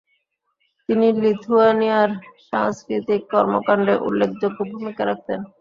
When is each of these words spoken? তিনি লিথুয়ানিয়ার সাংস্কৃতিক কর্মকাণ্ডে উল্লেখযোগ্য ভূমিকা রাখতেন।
তিনি 0.89 1.07
লিথুয়ানিয়ার 1.21 2.09
সাংস্কৃতিক 2.47 3.21
কর্মকাণ্ডে 3.33 3.93
উল্লেখযোগ্য 4.07 4.59
ভূমিকা 4.71 5.03
রাখতেন। 5.05 5.39